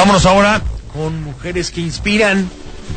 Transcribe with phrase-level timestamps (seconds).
[0.00, 0.62] Vámonos ahora
[0.94, 2.48] con mujeres que inspiran.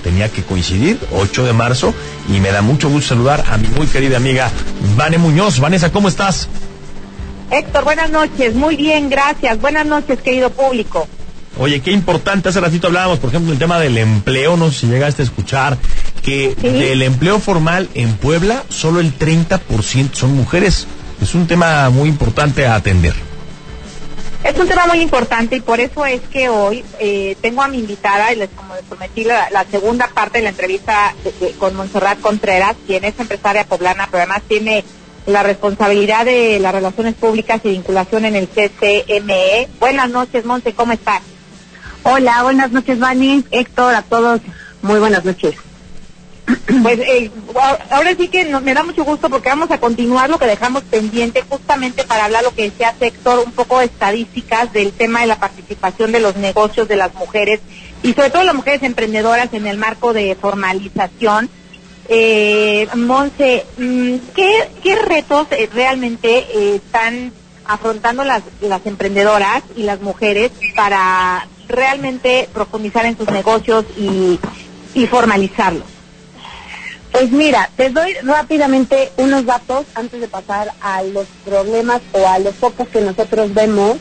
[0.05, 1.93] Tenía que coincidir, 8 de marzo,
[2.29, 4.49] y me da mucho gusto saludar a mi muy querida amiga
[4.95, 5.59] Vane Muñoz.
[5.59, 6.47] Vanessa, ¿cómo estás?
[7.51, 8.55] Héctor, buenas noches.
[8.55, 9.59] Muy bien, gracias.
[9.59, 11.05] Buenas noches, querido público.
[11.59, 14.87] Oye, qué importante, hace ratito hablábamos, por ejemplo, el tema del empleo, no sé si
[14.87, 15.77] llegaste a escuchar,
[16.21, 20.87] que del empleo formal en Puebla, solo el 30% son mujeres.
[21.21, 23.32] Es un tema muy importante a atender.
[24.43, 27.79] Es un tema muy importante y por eso es que hoy eh, tengo a mi
[27.79, 31.15] invitada y les como les prometí la, segunda parte de la entrevista
[31.57, 34.83] con Montserrat Contreras, quien es empresaria poblana, pero además tiene
[35.25, 39.69] la responsabilidad de las relaciones públicas y vinculación en el CCME.
[39.79, 41.21] Buenas noches, Monse, ¿cómo estás?
[42.03, 44.41] Hola, buenas noches, Vani, Héctor, a todos,
[44.81, 45.55] muy buenas noches.
[46.81, 47.31] Pues eh,
[47.89, 51.43] ahora sí que me da mucho gusto porque vamos a continuar lo que dejamos pendiente
[51.47, 55.39] justamente para hablar lo que decía Héctor, un poco de estadísticas del tema de la
[55.39, 57.61] participación de los negocios de las mujeres
[58.01, 61.49] y sobre todo las mujeres emprendedoras en el marco de formalización.
[62.09, 67.31] Eh, Monse, mm, ¿qué, ¿qué retos eh, realmente eh, están
[67.65, 74.37] afrontando las, las emprendedoras y las mujeres para realmente profundizar en sus negocios y,
[74.93, 75.92] y formalizarlos?
[77.13, 82.39] Pues mira, te doy rápidamente unos datos antes de pasar a los problemas o a
[82.39, 83.97] los focos que nosotros vemos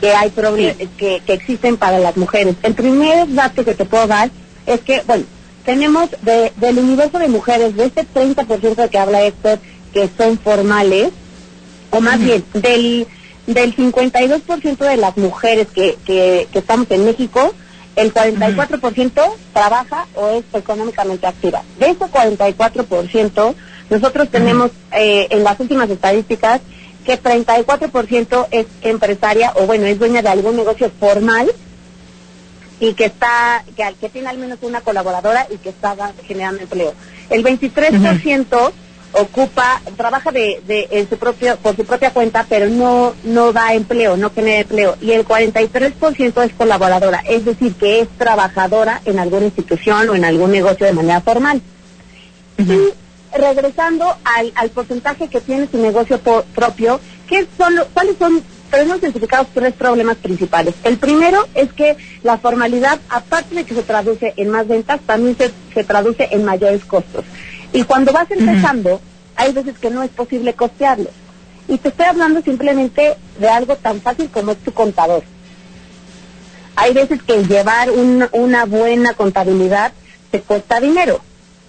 [0.00, 2.54] que hay problemas que, que, existen para las mujeres.
[2.62, 4.30] El primer dato que te puedo dar
[4.66, 5.24] es que, bueno,
[5.64, 9.58] tenemos de, del universo de mujeres, de este 30% que habla Héctor,
[9.92, 11.10] que son formales,
[11.90, 13.06] o más bien, del
[13.46, 17.52] del 52% de las mujeres que, que, estamos en México,
[17.96, 21.62] el 44% trabaja o es económicamente activa.
[21.78, 23.54] De ese 44%,
[23.90, 26.60] nosotros tenemos eh, en las últimas estadísticas
[27.04, 31.52] que 34% es empresaria o bueno, es dueña de algún negocio formal
[32.80, 35.96] y que está que, que tiene al menos una colaboradora y que está
[36.26, 36.94] generando empleo.
[37.30, 38.72] El 23%
[39.12, 43.74] ocupa, trabaja de, de, en su propio, por su propia cuenta, pero no, no da
[43.74, 44.96] empleo, no genera empleo.
[45.00, 50.24] Y el 43% es colaboradora, es decir, que es trabajadora en alguna institución o en
[50.24, 51.60] algún negocio de manera formal.
[52.58, 58.42] Y regresando al, al porcentaje que tiene su negocio propio, ¿qué son, ¿cuáles son?
[58.70, 60.74] Tenemos identificados tres problemas principales.
[60.84, 65.36] El primero es que la formalidad, aparte de que se traduce en más ventas, también
[65.36, 67.24] se, se traduce en mayores costos.
[67.72, 69.00] Y cuando vas empezando,
[69.36, 71.10] hay veces que no es posible costearlo.
[71.68, 75.22] Y te estoy hablando simplemente de algo tan fácil como es tu contador.
[76.76, 77.88] Hay veces que llevar
[78.32, 79.92] una buena contabilidad
[80.30, 81.20] te cuesta dinero.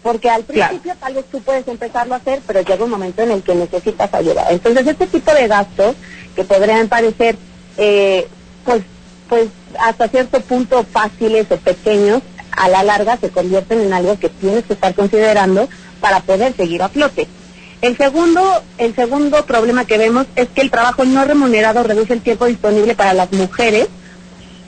[0.01, 3.31] Porque al principio tal vez tú puedes empezarlo a hacer, pero llega un momento en
[3.31, 4.47] el que necesitas ayuda.
[4.49, 5.95] Entonces, este tipo de gastos
[6.35, 7.37] que podrían parecer,
[7.77, 8.27] eh,
[8.65, 8.83] pues,
[9.29, 9.47] pues
[9.79, 12.21] hasta cierto punto fáciles o pequeños,
[12.55, 15.67] a la larga se convierten en algo que tienes que estar considerando
[15.99, 17.27] para poder seguir a flote.
[17.81, 22.21] El segundo, el segundo problema que vemos es que el trabajo no remunerado reduce el
[22.21, 23.89] tiempo disponible para las mujeres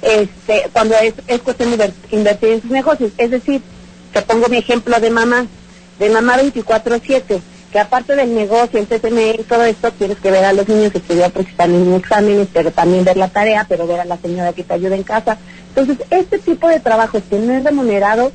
[0.01, 3.11] este, cuando es, es cuestión de invertir en sus negocios.
[3.17, 3.61] Es decir,
[4.13, 5.45] te pongo mi ejemplo de mamá,
[5.99, 7.39] de mamá 24-7,
[7.71, 10.93] que aparte del negocio, el TCM y todo esto, tienes que ver a los niños
[10.93, 14.53] estudiar porque están en exámenes, pero también ver la tarea, pero ver a la señora
[14.53, 15.37] que te ayuda en casa.
[15.75, 18.31] Entonces, este tipo de trabajo que no es remunerado,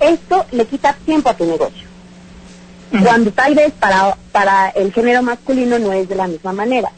[0.00, 1.90] esto le quita tiempo a tu negocio
[3.02, 6.90] cuando tal vez para, para el género masculino no es de la misma manera.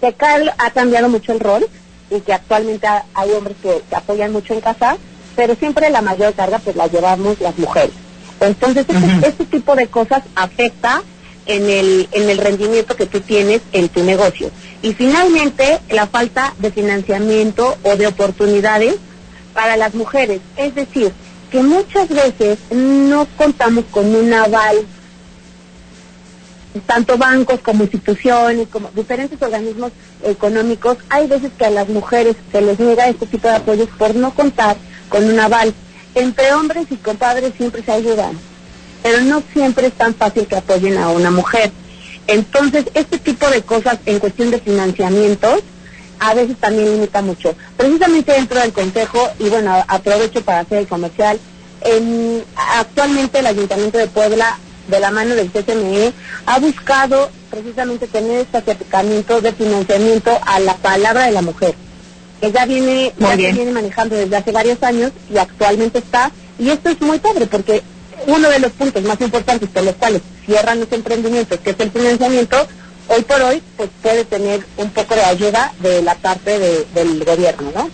[0.00, 0.14] Se
[0.58, 1.66] ha cambiado mucho el rol
[2.10, 4.96] y que actualmente hay hombres que, apoyan mucho en casa,
[5.36, 7.92] pero siempre la mayor carga pues la llevamos las mujeres.
[8.40, 11.02] Entonces este, este, tipo de cosas afecta
[11.46, 14.50] en el, en el rendimiento que tú tienes en tu negocio.
[14.82, 18.96] Y finalmente la falta de financiamiento o de oportunidades
[19.52, 20.40] para las mujeres.
[20.56, 21.12] Es decir,
[21.50, 24.76] que muchas veces no contamos con un aval,
[26.86, 29.92] tanto bancos como instituciones, como diferentes organismos
[30.22, 34.14] económicos, hay veces que a las mujeres se les niega este tipo de apoyos por
[34.14, 34.76] no contar
[35.08, 35.74] con un aval.
[36.14, 38.38] Entre hombres y compadres siempre se ayudan,
[39.02, 41.70] pero no siempre es tan fácil que apoyen a una mujer.
[42.30, 45.62] Entonces, este tipo de cosas en cuestión de financiamientos,
[46.20, 47.56] a veces también limita mucho.
[47.76, 51.40] Precisamente dentro del Consejo, y bueno, aprovecho para hacer el comercial,
[51.82, 56.12] en, actualmente el Ayuntamiento de Puebla, de la mano del CCME,
[56.46, 61.74] ha buscado precisamente tener este acercamiento de financiamiento a la palabra de la mujer,
[62.40, 66.30] que ya viene, ya viene manejando desde hace varios años y actualmente está,
[66.60, 67.82] y esto es muy padre porque
[68.26, 71.90] uno de los puntos más importantes por los cuales cierran los emprendimientos, que es el
[71.90, 72.66] financiamiento,
[73.08, 77.72] hoy por hoy pues puede tener un poco de ayuda de la parte del gobierno,
[77.74, 77.90] ¿no?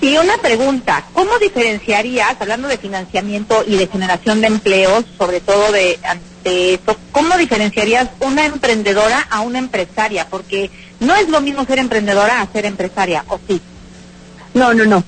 [0.00, 5.40] Sí, Y una pregunta, ¿cómo diferenciarías, hablando de financiamiento y de generación de empleos, sobre
[5.40, 10.26] todo de ante esto, cómo diferenciarías una emprendedora a una empresaria?
[10.28, 10.70] Porque
[11.00, 13.60] no es lo mismo ser emprendedora a ser empresaria, ¿o sí?
[14.54, 15.02] No, no, no.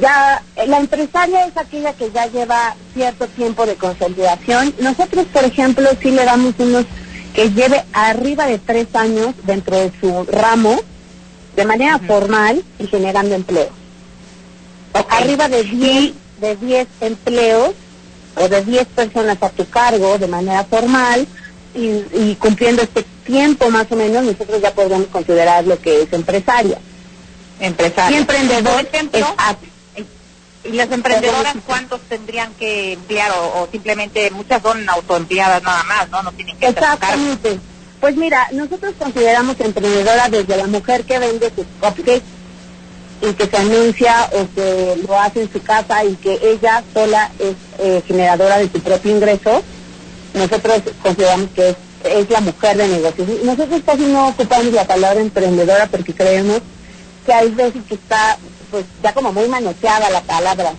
[0.00, 4.74] Ya, la empresaria es aquella que ya lleva cierto tiempo de consolidación.
[4.80, 6.84] Nosotros, por ejemplo, sí le damos unos
[7.32, 10.80] que lleve arriba de tres años dentro de su ramo
[11.54, 13.68] de manera formal y generando empleo.
[15.10, 17.74] Arriba de 10 de 10 empleos
[18.36, 21.26] o de 10 personas a tu cargo de manera formal
[21.74, 26.78] y, cumpliendo este tiempo más o menos, nosotros ya podríamos considerar lo que es empresaria.
[27.60, 28.16] Empresaria.
[28.16, 29.26] Y emprendedor ejemplo,
[30.64, 36.22] ¿Y las emprendedoras cuántos tendrían que emplear o, simplemente muchas son autoempleadas nada más, ¿no?
[36.22, 37.60] No tienen que Exactamente.
[38.00, 42.22] Pues mira, nosotros consideramos emprendedora desde la mujer que vende sus cupcakes
[43.20, 47.30] y que se anuncia o que lo hace en su casa y que ella sola
[47.38, 49.62] es eh, generadora de su propio ingreso.
[50.34, 53.28] Nosotros consideramos que es, es la mujer de negocios.
[53.42, 56.60] Nosotros casi no ocupamos la palabra emprendedora porque creemos
[57.26, 58.38] que hay veces que está
[58.70, 60.72] pues ya como muy manoseada la palabra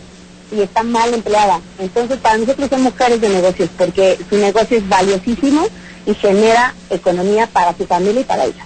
[0.51, 1.59] y está mal empleada.
[1.79, 5.67] Entonces para nosotros son mujeres de negocios porque su negocio es valiosísimo
[6.05, 8.65] y genera economía para su familia y para ella.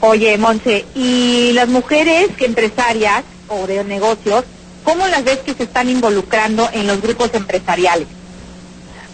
[0.00, 4.44] Oye, Monse, ¿y las mujeres que empresarias o de negocios,
[4.84, 8.06] cómo las ves que se están involucrando en los grupos empresariales?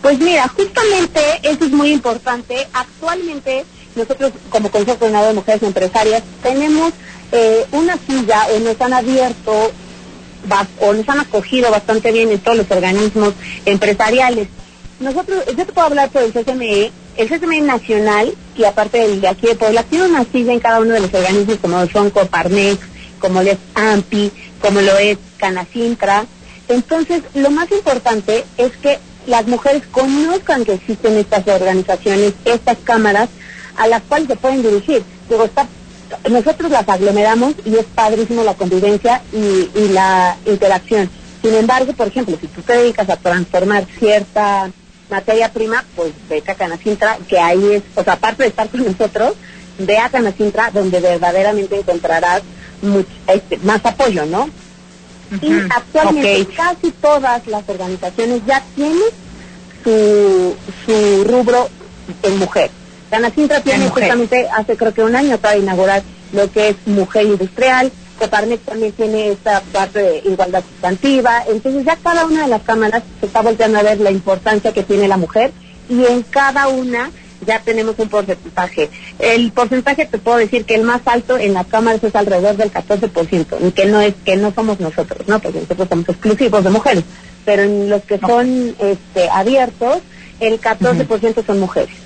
[0.02, 2.66] Pues mira, justamente eso es muy importante.
[2.72, 3.64] Actualmente
[3.94, 6.92] nosotros como Consejo Coordinador de Mujeres Empresarias tenemos
[7.32, 9.72] eh, una silla o nos han abierto
[10.80, 13.34] o nos han acogido bastante bien en todos los organismos
[13.64, 14.48] empresariales.
[15.00, 19.28] Nosotros, yo te puedo hablar por el CCME, el CCME nacional y aparte del de
[19.28, 22.78] aquí de Puebla, tiene una silla en cada uno de los organismos como son Coparnex,
[23.18, 24.30] como lo es AMPI,
[24.60, 26.26] como lo es Canacintra.
[26.68, 33.28] Entonces, lo más importante es que las mujeres conozcan que existen estas organizaciones, estas cámaras,
[33.76, 35.02] a las cuales se pueden dirigir.
[35.28, 35.66] Luego está,
[36.30, 41.10] nosotros las aglomeramos y es padrísimo la convivencia y, y la interacción.
[41.42, 44.70] Sin embargo, por ejemplo, si tú te dedicas a transformar cierta
[45.10, 48.84] materia prima, pues ve a Canacintra, que ahí es, o sea, aparte de estar con
[48.84, 49.34] nosotros,
[49.78, 52.42] ve a Canacintra donde verdaderamente encontrarás
[53.26, 54.48] este, más apoyo, ¿no?
[55.40, 59.02] Y actualmente casi todas las organizaciones ya tienen
[59.82, 60.54] su,
[60.84, 61.68] su rubro
[62.22, 62.70] en mujer.
[63.12, 67.92] Canacintra tiene justamente hace creo que un año para inaugurar lo que es mujer industrial,
[68.18, 73.02] Coparmex también tiene esta parte de igualdad sustantiva, entonces ya cada una de las cámaras
[73.20, 75.52] se está volteando a ver la importancia que tiene la mujer
[75.90, 77.10] y en cada una
[77.46, 78.88] ya tenemos un porcentaje.
[79.18, 82.72] El porcentaje te puedo decir que el más alto en las cámaras es alrededor del
[82.72, 86.70] 14%, y que no es que no somos nosotros, no, porque nosotros somos exclusivos de
[86.70, 87.04] mujeres,
[87.44, 89.98] pero en los que son este, abiertos,
[90.40, 92.01] el 14% son mujeres.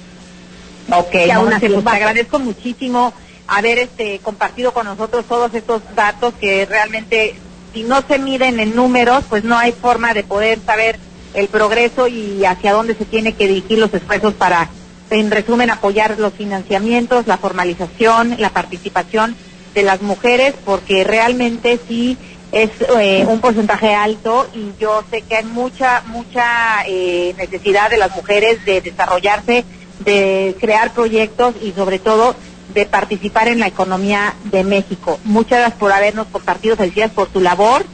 [0.90, 3.12] Ok, pues, te agradezco muchísimo
[3.48, 7.36] haber este compartido con nosotros todos estos datos que realmente
[7.72, 10.98] si no se miden en números, pues no hay forma de poder saber
[11.34, 14.70] el progreso y hacia dónde se tiene que dirigir los esfuerzos para,
[15.10, 19.36] en resumen, apoyar los financiamientos, la formalización, la participación
[19.74, 22.16] de las mujeres, porque realmente sí
[22.52, 27.98] es eh, un porcentaje alto y yo sé que hay mucha, mucha eh, necesidad de
[27.98, 29.64] las mujeres de desarrollarse,
[30.00, 32.34] de crear proyectos y sobre todo
[32.74, 35.18] de participar en la economía de México.
[35.24, 37.84] Muchas gracias por habernos compartido, felicidades por tu labor.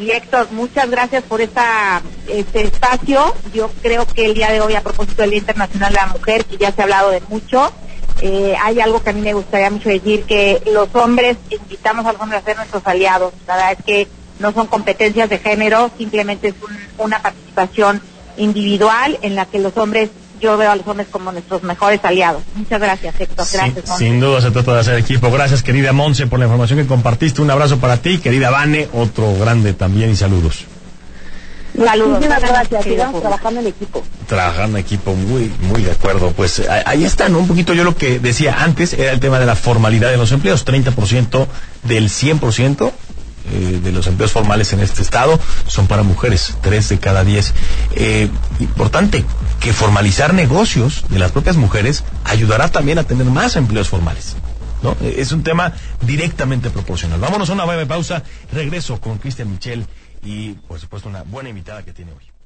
[0.00, 3.34] Y Héctor, muchas gracias por esta, este espacio.
[3.52, 6.44] Yo creo que el día de hoy, a propósito del Día Internacional de la Mujer,
[6.44, 7.72] que ya se ha hablado de mucho,
[8.22, 12.12] eh, hay algo que a mí me gustaría mucho decir, que los hombres invitamos a
[12.12, 13.32] los hombres a ser nuestros aliados.
[13.46, 16.54] La verdad es que no son competencias de género, simplemente es
[16.98, 18.00] una participación
[18.36, 20.10] individual en la que los hombres
[20.40, 22.42] yo veo a los hombres como nuestros mejores aliados.
[22.54, 23.46] Muchas gracias, Héctor.
[23.52, 25.30] Gracias, Sin duda se trata de hacer equipo.
[25.30, 27.42] Gracias, querida Monse, por la información que compartiste.
[27.42, 30.64] Un abrazo para ti, querida Vane, otro grande también y saludos.
[31.76, 32.10] Saludos.
[32.10, 32.84] Muchísimas gracias.
[32.84, 34.02] Sigamos trabajando en equipo.
[34.26, 36.32] Trabajando en equipo, muy, muy de acuerdo.
[36.32, 37.38] Pues ahí está, ¿no?
[37.38, 40.32] Un poquito yo lo que decía antes era el tema de la formalidad de los
[40.32, 40.66] empleos.
[40.66, 41.46] 30%
[41.84, 42.92] del 100%
[43.52, 47.52] eh, de los empleos formales en este estado son para mujeres, tres de cada diez.
[47.94, 48.28] Eh,
[48.58, 49.24] importante
[49.60, 54.36] que formalizar negocios de las propias mujeres ayudará también a tener más empleos formales.
[54.82, 54.96] ¿no?
[55.00, 57.20] Eh, es un tema directamente proporcional.
[57.20, 58.22] Vámonos a una breve pausa.
[58.52, 59.86] Regreso con Cristian Michel
[60.22, 62.39] y, por supuesto, una buena invitada que tiene hoy.